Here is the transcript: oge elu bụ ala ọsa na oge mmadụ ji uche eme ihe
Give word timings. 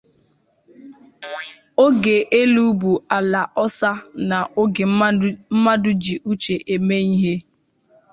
oge 1.85 2.15
elu 2.39 2.63
bụ 2.79 2.91
ala 3.17 3.41
ọsa 3.63 3.89
na 4.29 4.37
oge 4.61 4.83
mmadụ 5.51 5.91
ji 6.03 6.15
uche 6.31 6.55
eme 6.73 6.97
ihe 7.13 7.33